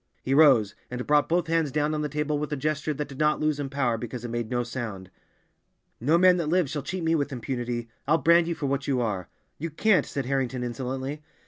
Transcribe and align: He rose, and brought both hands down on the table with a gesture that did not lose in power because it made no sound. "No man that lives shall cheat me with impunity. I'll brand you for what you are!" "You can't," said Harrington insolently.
He 0.23 0.33
rose, 0.33 0.73
and 0.89 1.05
brought 1.05 1.29
both 1.29 1.45
hands 1.45 1.71
down 1.71 1.93
on 1.93 2.01
the 2.01 2.09
table 2.09 2.39
with 2.39 2.51
a 2.51 2.55
gesture 2.55 2.91
that 2.91 3.07
did 3.07 3.19
not 3.19 3.39
lose 3.39 3.59
in 3.59 3.69
power 3.69 3.99
because 3.99 4.25
it 4.25 4.29
made 4.31 4.49
no 4.49 4.63
sound. 4.63 5.11
"No 5.99 6.17
man 6.17 6.37
that 6.37 6.49
lives 6.49 6.71
shall 6.71 6.81
cheat 6.81 7.03
me 7.03 7.13
with 7.13 7.31
impunity. 7.31 7.87
I'll 8.07 8.17
brand 8.17 8.47
you 8.47 8.55
for 8.55 8.65
what 8.65 8.87
you 8.87 8.99
are!" 8.99 9.29
"You 9.59 9.69
can't," 9.69 10.07
said 10.07 10.25
Harrington 10.25 10.63
insolently. 10.63 11.21